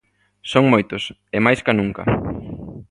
Son 0.51 0.63
moitos 0.73 1.03
e 1.35 1.37
máis 1.45 1.59
ca 1.65 1.73
nunca. 1.79 2.03